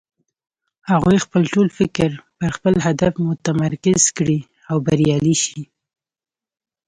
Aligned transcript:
هغوی 0.91 1.17
خپل 1.25 1.41
ټول 1.53 1.67
فکر 1.79 2.09
پر 2.37 2.49
خپل 2.55 2.73
هدف 2.85 3.13
متمرکز 3.27 4.03
کړي 4.17 4.39
او 4.69 4.77
بريالی 4.85 5.35
شي. 5.43 5.61